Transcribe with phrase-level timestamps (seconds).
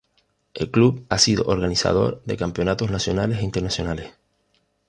[0.55, 4.15] El club ha sido organizador de campeonatos nacionales e internacionales.